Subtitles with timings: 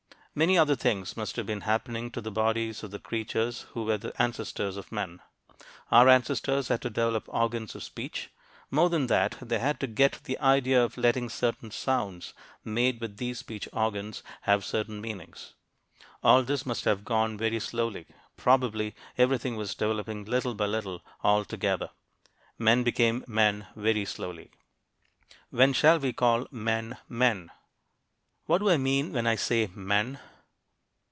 [0.33, 3.97] Many other things must have been happening to the bodies of the creatures who were
[3.97, 5.19] the ancestors of men.
[5.91, 8.29] Our ancestors had to develop organs of speech.
[8.69, 12.33] More than that, they had to get the idea of letting certain sounds
[12.63, 15.53] made with these speech organs have certain meanings.
[16.23, 18.05] All this must have gone very slowly.
[18.37, 21.89] Probably everything was developing little by little, all together.
[22.57, 24.51] Men became men very slowly.
[25.49, 27.51] WHEN SHALL WE CALL MEN MEN?
[28.47, 30.19] What do I mean when I say "men"?